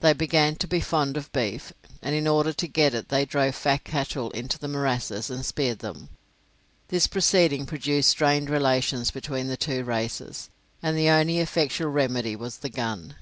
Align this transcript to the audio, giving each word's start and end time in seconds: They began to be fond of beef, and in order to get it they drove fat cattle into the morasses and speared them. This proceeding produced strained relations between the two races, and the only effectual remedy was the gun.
They 0.00 0.12
began 0.12 0.56
to 0.56 0.66
be 0.66 0.80
fond 0.80 1.16
of 1.16 1.32
beef, 1.32 1.72
and 2.02 2.14
in 2.14 2.28
order 2.28 2.52
to 2.52 2.68
get 2.68 2.92
it 2.92 3.08
they 3.08 3.24
drove 3.24 3.54
fat 3.54 3.82
cattle 3.84 4.30
into 4.32 4.58
the 4.58 4.68
morasses 4.68 5.30
and 5.30 5.42
speared 5.42 5.78
them. 5.78 6.10
This 6.88 7.06
proceeding 7.06 7.64
produced 7.64 8.10
strained 8.10 8.50
relations 8.50 9.10
between 9.10 9.46
the 9.46 9.56
two 9.56 9.82
races, 9.82 10.50
and 10.82 10.98
the 10.98 11.08
only 11.08 11.38
effectual 11.38 11.88
remedy 11.88 12.36
was 12.36 12.58
the 12.58 12.68
gun. 12.68 13.14